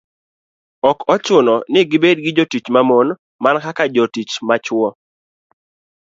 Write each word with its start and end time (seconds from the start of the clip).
Ok 0.89 0.99
ochuno 1.13 1.55
ni 1.71 1.81
gibed 1.89 2.17
gi 2.23 2.31
jotich 2.37 2.67
ma 2.73 2.81
mon, 2.89 3.07
mana 3.43 3.59
kaka 3.65 3.83
jotich 3.95 4.33
ma 4.47 4.55
chwo. 4.65 4.87